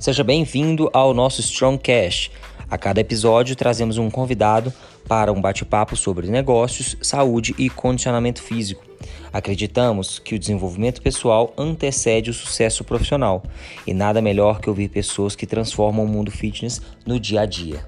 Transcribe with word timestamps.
Seja 0.00 0.22
bem-vindo 0.22 0.88
ao 0.92 1.12
nosso 1.12 1.40
Strongcast. 1.40 2.30
A 2.70 2.78
cada 2.78 3.00
episódio 3.00 3.56
trazemos 3.56 3.98
um 3.98 4.08
convidado 4.08 4.72
para 5.08 5.32
um 5.32 5.40
bate-papo 5.40 5.96
sobre 5.96 6.28
negócios, 6.28 6.96
saúde 7.02 7.52
e 7.58 7.68
condicionamento 7.68 8.40
físico. 8.40 8.84
Acreditamos 9.32 10.20
que 10.20 10.36
o 10.36 10.38
desenvolvimento 10.38 11.02
pessoal 11.02 11.52
antecede 11.58 12.30
o 12.30 12.32
sucesso 12.32 12.84
profissional 12.84 13.42
e 13.84 13.92
nada 13.92 14.22
melhor 14.22 14.60
que 14.60 14.70
ouvir 14.70 14.88
pessoas 14.88 15.34
que 15.34 15.48
transformam 15.48 16.04
o 16.04 16.08
mundo 16.08 16.30
fitness 16.30 16.80
no 17.04 17.18
dia 17.18 17.40
a 17.40 17.46
dia. 17.46 17.84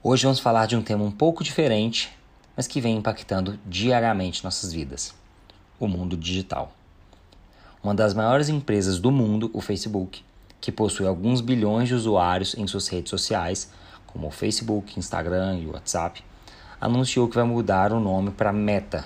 Hoje 0.00 0.22
vamos 0.22 0.38
falar 0.38 0.66
de 0.66 0.76
um 0.76 0.82
tema 0.82 1.02
um 1.02 1.10
pouco 1.10 1.42
diferente, 1.42 2.08
mas 2.56 2.68
que 2.68 2.80
vem 2.80 2.96
impactando 2.96 3.58
diariamente 3.66 4.44
nossas 4.44 4.72
vidas: 4.72 5.12
o 5.80 5.88
mundo 5.88 6.16
digital 6.16 6.72
uma 7.82 7.94
das 7.94 8.14
maiores 8.14 8.48
empresas 8.48 8.98
do 8.98 9.10
mundo, 9.10 9.50
o 9.52 9.60
Facebook, 9.60 10.24
que 10.60 10.72
possui 10.72 11.06
alguns 11.06 11.40
bilhões 11.40 11.88
de 11.88 11.94
usuários 11.94 12.54
em 12.56 12.66
suas 12.66 12.88
redes 12.88 13.10
sociais, 13.10 13.70
como 14.06 14.28
o 14.28 14.30
Facebook, 14.30 14.98
Instagram 14.98 15.58
e 15.58 15.66
WhatsApp, 15.66 16.24
anunciou 16.80 17.28
que 17.28 17.36
vai 17.36 17.44
mudar 17.44 17.92
o 17.92 18.00
nome 18.00 18.30
para 18.30 18.52
Meta. 18.52 19.04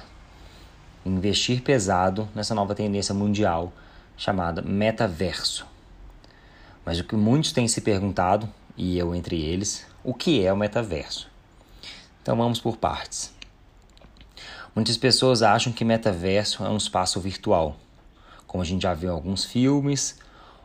Investir 1.05 1.63
pesado 1.63 2.29
nessa 2.35 2.55
nova 2.55 2.75
tendência 2.75 3.15
mundial 3.15 3.73
chamada 4.17 4.61
metaverso. 4.63 5.67
Mas 6.85 6.99
o 6.99 7.05
que 7.05 7.17
muitos 7.17 7.53
têm 7.53 7.67
se 7.69 7.81
perguntado, 7.81 8.49
e 8.77 8.99
eu 8.99 9.15
entre 9.15 9.41
eles, 9.41 9.87
o 10.05 10.15
que 10.15 10.45
é 10.45 10.53
o 10.53 10.57
metaverso? 10.57 11.29
Então 12.23 12.37
vamos 12.37 12.61
por 12.61 12.77
partes. 12.77 13.35
Muitas 14.75 14.97
pessoas 14.97 15.43
acham 15.43 15.73
que 15.73 15.85
metaverso 15.85 16.65
é 16.65 16.69
um 16.69 16.77
espaço 16.77 17.21
virtual, 17.21 17.77
como 18.51 18.65
a 18.65 18.67
gente 18.67 18.83
já 18.83 18.93
viu 18.93 19.11
em 19.11 19.13
alguns 19.13 19.45
filmes, 19.45 20.19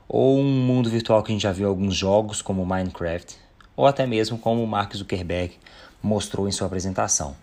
ou 0.08 0.40
um 0.40 0.44
mundo 0.44 0.90
virtual 0.90 1.22
que 1.22 1.32
a 1.32 1.36
gente 1.36 1.44
já 1.44 1.52
viu 1.52 1.68
em 1.68 1.70
alguns 1.70 1.96
jogos, 1.96 2.42
como 2.42 2.66
Minecraft, 2.66 3.38
ou 3.76 3.86
até 3.86 4.08
mesmo 4.08 4.40
como 4.40 4.66
Mark 4.66 4.96
Zuckerberg 4.96 5.56
mostrou 6.02 6.48
em 6.48 6.52
sua 6.52 6.66
apresentação. 6.66 7.36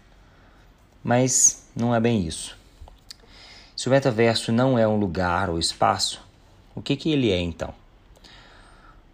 Mas 1.00 1.68
não 1.76 1.94
é 1.94 2.00
bem 2.00 2.26
isso. 2.26 2.58
Se 3.76 3.86
o 3.86 3.92
metaverso 3.92 4.50
não 4.50 4.76
é 4.76 4.86
um 4.86 4.96
lugar 4.96 5.48
ou 5.48 5.60
espaço, 5.60 6.20
o 6.74 6.82
que, 6.82 6.96
que 6.96 7.12
ele 7.12 7.30
é 7.30 7.38
então? 7.38 7.72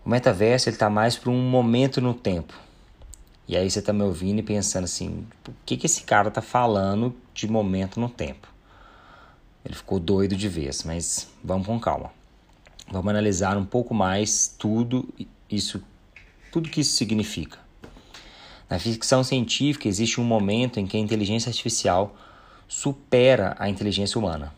O 0.06 0.08
metaverso 0.08 0.70
está 0.70 0.88
mais 0.88 1.14
para 1.14 1.28
um 1.28 1.50
momento 1.50 2.00
no 2.00 2.14
tempo. 2.14 2.54
E 3.46 3.54
aí 3.54 3.70
você 3.70 3.80
está 3.80 3.92
me 3.92 4.02
ouvindo 4.02 4.38
e 4.38 4.42
pensando 4.42 4.84
assim, 4.84 5.26
o 5.46 5.52
que, 5.66 5.76
que 5.76 5.84
esse 5.84 6.04
cara 6.04 6.28
está 6.28 6.40
falando 6.40 7.14
de 7.34 7.46
momento 7.46 8.00
no 8.00 8.08
tempo? 8.08 8.48
Ele 9.68 9.76
ficou 9.76 10.00
doido 10.00 10.34
de 10.34 10.48
vez, 10.48 10.82
mas 10.82 11.28
vamos 11.44 11.66
com 11.66 11.78
calma. 11.78 12.10
Vamos 12.90 13.10
analisar 13.10 13.54
um 13.58 13.66
pouco 13.66 13.92
mais 13.92 14.54
tudo 14.58 15.06
isso, 15.50 15.84
tudo 16.50 16.70
que 16.70 16.80
isso 16.80 16.96
significa. 16.96 17.58
Na 18.70 18.78
ficção 18.78 19.22
científica 19.22 19.86
existe 19.86 20.22
um 20.22 20.24
momento 20.24 20.80
em 20.80 20.86
que 20.86 20.96
a 20.96 21.00
inteligência 21.00 21.50
artificial 21.50 22.16
supera 22.66 23.54
a 23.58 23.68
inteligência 23.68 24.18
humana. 24.18 24.54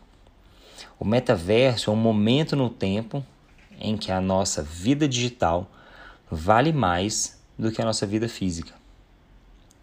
O 0.96 1.04
metaverso 1.04 1.90
é 1.90 1.92
um 1.92 1.96
momento 1.96 2.54
no 2.54 2.70
tempo 2.70 3.24
em 3.80 3.96
que 3.96 4.12
a 4.12 4.20
nossa 4.20 4.62
vida 4.62 5.08
digital 5.08 5.68
vale 6.30 6.72
mais 6.72 7.42
do 7.58 7.72
que 7.72 7.82
a 7.82 7.84
nossa 7.84 8.06
vida 8.06 8.28
física. 8.28 8.74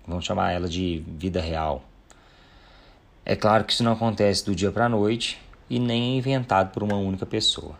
Vamos 0.07 0.23
chamar 0.23 0.53
ela 0.53 0.69
de 0.69 1.03
vida 1.05 1.41
real, 1.41 1.83
é 3.29 3.35
claro 3.35 3.65
que 3.65 3.73
isso 3.73 3.83
não 3.83 3.91
acontece 3.91 4.45
do 4.45 4.55
dia 4.55 4.71
para 4.71 4.85
a 4.85 4.89
noite 4.89 5.37
e 5.69 5.79
nem 5.79 6.13
é 6.13 6.17
inventado 6.17 6.71
por 6.71 6.81
uma 6.81 6.95
única 6.95 7.25
pessoa. 7.25 7.75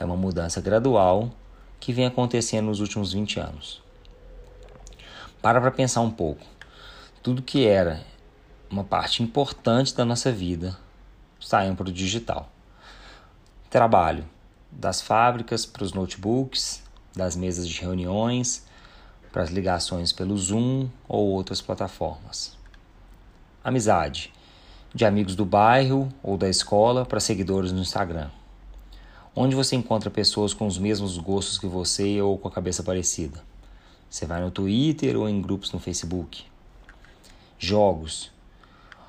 É 0.00 0.04
uma 0.06 0.16
mudança 0.16 0.62
gradual 0.62 1.30
que 1.78 1.92
vem 1.92 2.06
acontecendo 2.06 2.64
nos 2.64 2.80
últimos 2.80 3.12
20 3.12 3.38
anos. 3.38 3.82
Para 5.42 5.60
para 5.60 5.70
pensar 5.70 6.00
um 6.00 6.10
pouco. 6.10 6.46
Tudo 7.22 7.42
que 7.42 7.66
era 7.66 8.02
uma 8.70 8.82
parte 8.82 9.22
importante 9.22 9.94
da 9.94 10.06
nossa 10.06 10.32
vida 10.32 10.74
saiu 11.38 11.76
para 11.76 11.90
o 11.90 11.92
digital. 11.92 12.50
Trabalho, 13.68 14.24
das 14.72 15.02
fábricas 15.02 15.66
para 15.66 15.84
os 15.84 15.92
notebooks, 15.92 16.82
das 17.14 17.36
mesas 17.36 17.68
de 17.68 17.78
reuniões, 17.78 18.64
para 19.30 19.42
as 19.42 19.50
ligações 19.50 20.14
pelo 20.14 20.34
Zoom 20.34 20.88
ou 21.06 21.26
outras 21.26 21.60
plataformas. 21.60 22.56
Amizade, 23.62 24.32
de 24.96 25.04
amigos 25.04 25.36
do 25.36 25.44
bairro 25.44 26.08
ou 26.22 26.38
da 26.38 26.48
escola 26.48 27.04
para 27.04 27.20
seguidores 27.20 27.70
no 27.70 27.82
Instagram. 27.82 28.30
Onde 29.34 29.54
você 29.54 29.76
encontra 29.76 30.08
pessoas 30.08 30.54
com 30.54 30.66
os 30.66 30.78
mesmos 30.78 31.18
gostos 31.18 31.58
que 31.58 31.66
você 31.66 32.22
ou 32.22 32.38
com 32.38 32.48
a 32.48 32.50
cabeça 32.50 32.82
parecida? 32.82 33.44
Você 34.08 34.24
vai 34.24 34.40
no 34.40 34.50
Twitter 34.50 35.14
ou 35.18 35.28
em 35.28 35.42
grupos 35.42 35.70
no 35.70 35.78
Facebook? 35.78 36.44
Jogos. 37.58 38.32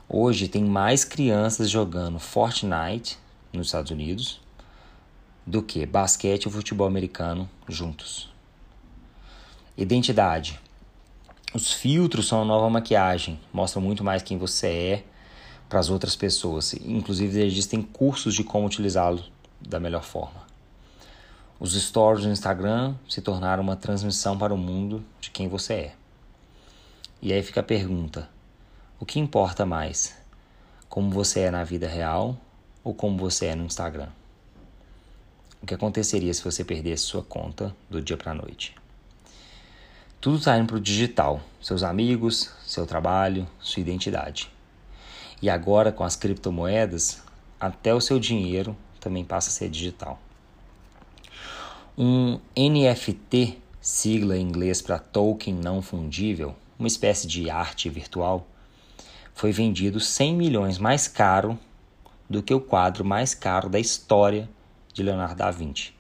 Hoje 0.10 0.50
tem 0.50 0.62
mais 0.62 1.06
crianças 1.06 1.70
jogando 1.70 2.20
Fortnite 2.20 3.18
nos 3.54 3.68
Estados 3.68 3.90
Unidos 3.90 4.42
do 5.46 5.64
que 5.64 5.86
basquete 5.86 6.48
e 6.48 6.52
futebol 6.52 6.86
americano 6.86 7.50
juntos. 7.66 8.30
Identidade. 9.78 10.60
Os 11.54 11.72
filtros 11.72 12.28
são 12.28 12.42
a 12.42 12.46
nova 12.46 12.70
maquiagem, 12.70 13.40
mostram 13.54 13.82
muito 13.82 14.04
mais 14.04 14.22
quem 14.22 14.38
você 14.38 14.68
é 14.68 15.17
para 15.70 15.80
as 15.80 15.90
outras 15.90 16.16
pessoas. 16.16 16.74
Inclusive, 16.74 17.42
existem 17.46 17.82
cursos 17.82 18.34
de 18.34 18.44
como 18.44 18.66
utilizá-lo 18.66 19.24
da 19.62 19.80
melhor 19.80 20.04
forma. 20.04 20.48
Os 21.60 21.74
stories 21.74 22.26
no 22.26 22.32
Instagram 22.32 22.96
se 23.10 23.22
tornaram 23.22 23.64
uma 23.64 23.76
transmissão 23.76 24.38
para 24.38 24.54
o 24.54 24.58
mundo 24.58 25.04
de 25.20 25.32
quem 25.32 25.48
você 25.48 25.74
é. 25.74 25.96
E 27.22 27.34
aí 27.34 27.42
fica 27.42 27.62
a 27.62 27.64
pergunta: 27.64 28.30
o 29.00 29.06
que 29.06 29.20
importa 29.20 29.66
mais? 29.66 30.16
Como 30.88 31.10
você 31.10 31.42
é 31.42 31.52
na 31.52 31.64
vida 31.64 31.88
real 31.88 32.38
ou 32.84 32.94
como 32.94 33.18
você 33.18 33.48
é 33.48 33.56
no 33.56 33.66
Instagram? 33.66 34.10
O 35.62 35.66
que 35.66 35.74
aconteceria 35.74 36.34
se 36.34 36.44
você 36.44 36.64
perdesse 36.64 37.04
sua 37.04 37.24
conta 37.24 37.76
do 37.90 38.02
dia 38.02 38.16
para 38.16 38.32
a 38.32 38.36
noite? 38.36 38.76
Tudo 40.22 40.38
está 40.38 40.58
indo 40.58 40.68
para 40.68 40.78
o 40.78 40.80
digital: 40.80 41.42
seus 41.60 41.82
amigos, 41.82 42.52
seu 42.66 42.86
trabalho, 42.86 43.48
sua 43.60 43.82
identidade. 43.82 44.52
E 45.42 45.50
agora, 45.50 45.92
com 45.92 46.04
as 46.04 46.16
criptomoedas, 46.16 47.22
até 47.60 47.94
o 47.94 48.02
seu 48.02 48.20
dinheiro 48.20 48.76
também 49.00 49.24
passa 49.24 49.50
a 49.50 49.54
ser 49.54 49.70
digital. 49.70 50.20
Um 51.98 52.40
NFT, 52.56 53.58
sigla 53.82 54.38
em 54.38 54.42
inglês 54.42 54.82
para 54.82 55.00
token 55.00 55.54
não 55.54 55.82
fundível, 55.82 56.56
uma 56.78 56.88
espécie 56.88 57.28
de 57.28 57.50
arte 57.50 57.90
virtual, 57.90 58.48
foi 59.34 59.52
vendido 59.52 60.00
100 60.00 60.36
milhões 60.36 60.78
mais 60.78 61.08
caro 61.08 61.58
do 62.30 62.44
que 62.44 62.54
o 62.54 62.60
quadro 62.60 63.06
mais 63.06 63.34
caro 63.34 63.70
da 63.70 63.80
história 63.80 64.50
de 64.94 65.04
Leonardo 65.04 65.36
da 65.36 65.52
Vinci, 65.52 65.94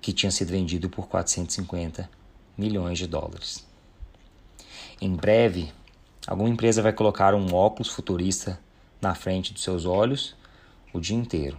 que 0.00 0.12
tinha 0.12 0.30
sido 0.30 0.50
vendido 0.50 0.88
por 0.88 1.08
450 1.08 2.08
milhões 2.56 2.98
de 2.98 3.06
dólares. 3.06 3.66
Em 5.00 5.14
breve, 5.14 5.72
Alguma 6.30 6.48
empresa 6.48 6.80
vai 6.80 6.92
colocar 6.92 7.34
um 7.34 7.52
óculos 7.52 7.88
futurista 7.88 8.56
na 9.02 9.16
frente 9.16 9.52
dos 9.52 9.64
seus 9.64 9.84
olhos 9.84 10.36
o 10.92 11.00
dia 11.00 11.16
inteiro. 11.16 11.58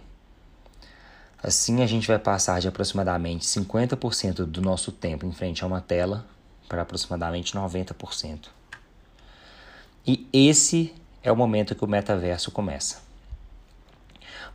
Assim, 1.42 1.82
a 1.82 1.86
gente 1.86 2.08
vai 2.08 2.18
passar 2.18 2.58
de 2.58 2.68
aproximadamente 2.68 3.44
50% 3.44 4.46
do 4.46 4.62
nosso 4.62 4.90
tempo 4.90 5.26
em 5.26 5.32
frente 5.32 5.62
a 5.62 5.66
uma 5.66 5.82
tela 5.82 6.24
para 6.70 6.80
aproximadamente 6.80 7.52
90%. 7.52 8.48
E 10.06 10.26
esse 10.32 10.94
é 11.22 11.30
o 11.30 11.36
momento 11.36 11.74
que 11.74 11.84
o 11.84 11.88
metaverso 11.88 12.50
começa. 12.50 13.02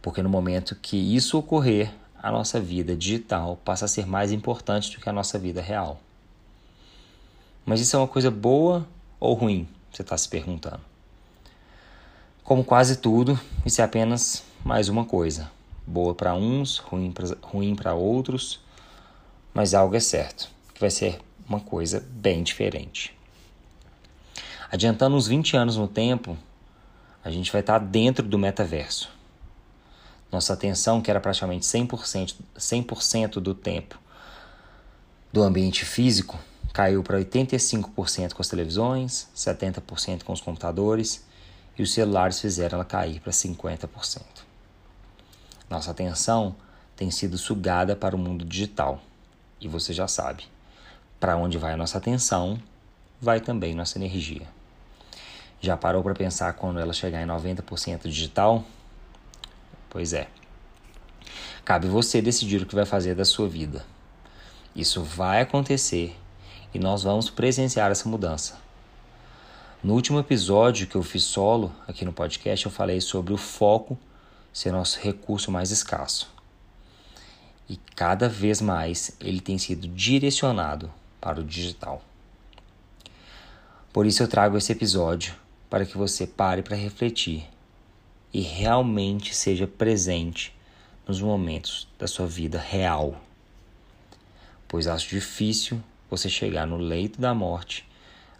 Porque 0.01 0.23
no 0.23 0.29
momento 0.29 0.73
que 0.73 0.97
isso 1.15 1.37
ocorrer, 1.37 1.93
a 2.17 2.31
nossa 2.31 2.59
vida 2.59 2.95
digital 2.95 3.55
passa 3.63 3.85
a 3.85 3.87
ser 3.87 4.07
mais 4.07 4.31
importante 4.31 4.95
do 4.95 4.99
que 4.99 5.09
a 5.09 5.13
nossa 5.13 5.37
vida 5.37 5.61
real. 5.61 6.01
Mas 7.63 7.79
isso 7.81 7.95
é 7.95 7.99
uma 7.99 8.07
coisa 8.07 8.31
boa 8.31 8.87
ou 9.19 9.35
ruim? 9.35 9.76
Você 9.97 10.03
está 10.03 10.15
se 10.15 10.29
perguntando. 10.29 10.79
Como 12.43 12.63
quase 12.63 12.97
tudo, 12.97 13.39
isso 13.65 13.81
é 13.81 13.83
apenas 13.83 14.43
mais 14.63 14.89
uma 14.89 15.03
coisa. 15.03 15.49
Boa 15.87 16.13
para 16.13 16.35
uns, 16.35 16.77
ruim 16.77 17.75
para 17.75 17.95
outros, 17.95 18.59
mas 19.55 19.73
algo 19.73 19.95
é 19.95 19.99
certo, 19.99 20.51
que 20.71 20.79
vai 20.79 20.91
ser 20.91 21.19
uma 21.49 21.59
coisa 21.59 22.05
bem 22.11 22.43
diferente. 22.43 23.17
Adiantando 24.71 25.15
uns 25.15 25.25
20 25.25 25.57
anos 25.57 25.77
no 25.77 25.87
tempo, 25.87 26.37
a 27.23 27.31
gente 27.31 27.51
vai 27.51 27.61
estar 27.61 27.79
dentro 27.79 28.23
do 28.23 28.37
metaverso. 28.37 29.09
Nossa 30.31 30.53
atenção, 30.53 31.01
que 31.01 31.09
era 31.09 31.19
praticamente 31.19 31.65
100%, 31.65 32.35
100 32.55 33.27
do 33.41 33.55
tempo 33.55 33.97
do 35.33 35.41
ambiente 35.41 35.85
físico, 35.85 36.37
caiu 36.77 37.01
para 37.01 37.17
85% 37.17 38.33
com 38.33 38.41
as 38.43 38.47
televisões, 38.47 39.27
70% 39.35 40.21
com 40.21 40.31
os 40.31 40.39
computadores 40.39 41.25
e 41.75 41.81
os 41.81 41.91
celulares 41.91 42.39
fizeram 42.39 42.75
ela 42.75 42.85
cair 42.85 43.19
para 43.19 43.31
50%. 43.31 44.21
Nossa 45.67 45.89
atenção 45.89 46.55
tem 46.95 47.09
sido 47.09 47.35
sugada 47.35 47.95
para 47.95 48.15
o 48.15 48.19
mundo 48.19 48.45
digital. 48.45 49.01
E 49.59 49.67
você 49.67 49.91
já 49.91 50.07
sabe, 50.07 50.43
para 51.19 51.35
onde 51.35 51.57
vai 51.57 51.73
a 51.73 51.77
nossa 51.77 51.97
atenção, 51.97 52.61
vai 53.19 53.41
também 53.41 53.73
nossa 53.73 53.97
energia. 53.97 54.47
Já 55.59 55.75
parou 55.75 56.03
para 56.03 56.13
pensar 56.13 56.53
quando 56.53 56.79
ela 56.79 56.93
chegar 56.93 57.23
em 57.23 57.25
90% 57.25 58.03
digital? 58.03 58.63
Pois 59.89 60.13
é. 60.13 60.27
Cabe 61.65 61.87
você 61.87 62.21
decidir 62.21 62.61
o 62.61 62.67
que 62.67 62.75
vai 62.75 62.85
fazer 62.85 63.15
da 63.15 63.25
sua 63.25 63.49
vida. 63.49 63.83
Isso 64.75 65.01
vai 65.01 65.41
acontecer 65.41 66.15
e 66.77 66.79
nós 66.79 67.01
vamos 67.01 67.27
presenciar 67.31 67.89
essa 67.89 68.07
mudança. 68.07 68.55
No 69.83 69.95
último 69.95 70.19
episódio 70.19 70.85
que 70.85 70.95
eu 70.95 71.01
fiz 71.01 71.23
solo 71.23 71.73
aqui 71.87 72.05
no 72.05 72.13
podcast, 72.13 72.67
eu 72.67 72.71
falei 72.71 73.01
sobre 73.01 73.33
o 73.33 73.37
foco 73.37 73.97
ser 74.53 74.71
nosso 74.71 74.99
recurso 74.99 75.51
mais 75.51 75.71
escasso. 75.71 76.31
E 77.67 77.77
cada 77.95 78.29
vez 78.29 78.61
mais 78.61 79.17
ele 79.19 79.41
tem 79.41 79.57
sido 79.57 79.87
direcionado 79.87 80.93
para 81.19 81.41
o 81.41 81.43
digital. 81.43 82.03
Por 83.91 84.05
isso 84.05 84.21
eu 84.21 84.27
trago 84.27 84.55
esse 84.55 84.71
episódio 84.71 85.33
para 85.71 85.83
que 85.83 85.97
você 85.97 86.27
pare 86.27 86.61
para 86.61 86.75
refletir 86.75 87.43
e 88.31 88.41
realmente 88.41 89.33
seja 89.33 89.65
presente 89.65 90.55
nos 91.07 91.19
momentos 91.19 91.87
da 91.97 92.05
sua 92.05 92.27
vida 92.27 92.59
real. 92.59 93.19
Pois 94.67 94.85
acho 94.85 95.09
difícil 95.09 95.81
você 96.09 96.29
chegar 96.29 96.65
no 96.65 96.77
leito 96.77 97.19
da 97.19 97.33
morte 97.33 97.87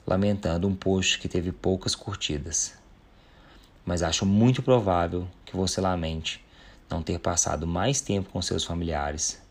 lamentando 0.07 0.67
um 0.67 0.75
post 0.75 1.19
que 1.19 1.27
teve 1.27 1.51
poucas 1.51 1.93
curtidas. 1.93 2.73
Mas 3.85 4.01
acho 4.01 4.25
muito 4.25 4.63
provável 4.63 5.27
que 5.45 5.55
você 5.55 5.81
lamente 5.81 6.43
não 6.89 7.03
ter 7.03 7.19
passado 7.19 7.67
mais 7.67 7.99
tempo 7.99 8.29
com 8.29 8.41
seus 8.41 8.63
familiares 8.63 9.41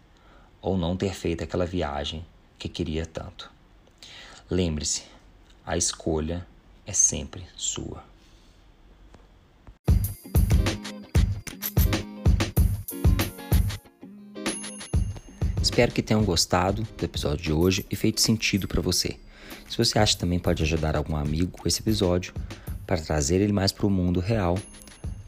ou 0.62 0.76
não 0.76 0.96
ter 0.96 1.14
feito 1.14 1.44
aquela 1.44 1.66
viagem 1.66 2.24
que 2.58 2.70
queria 2.70 3.04
tanto. 3.04 3.50
Lembre-se, 4.50 5.04
a 5.64 5.76
escolha 5.76 6.46
é 6.86 6.92
sempre 6.92 7.46
sua. 7.54 8.02
Espero 15.76 15.92
que 15.92 16.00
tenham 16.00 16.24
gostado 16.24 16.88
do 16.96 17.04
episódio 17.04 17.44
de 17.44 17.52
hoje 17.52 17.84
e 17.90 17.94
feito 17.94 18.18
sentido 18.18 18.66
para 18.66 18.80
você. 18.80 19.16
Se 19.68 19.76
você 19.76 19.98
acha 19.98 20.14
que 20.14 20.20
também 20.20 20.38
pode 20.38 20.62
ajudar 20.62 20.96
algum 20.96 21.14
amigo 21.14 21.50
com 21.50 21.68
esse 21.68 21.82
episódio 21.82 22.32
para 22.86 22.96
trazer 22.96 23.42
ele 23.42 23.52
mais 23.52 23.72
para 23.72 23.86
o 23.86 23.90
mundo 23.90 24.18
real, 24.18 24.58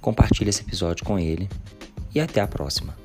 compartilhe 0.01 0.49
esse 0.49 0.63
episódio 0.63 1.05
com 1.05 1.19
ele 1.19 1.51
e 2.15 2.19
até 2.19 2.41
a 2.41 2.47
próxima. 2.47 2.97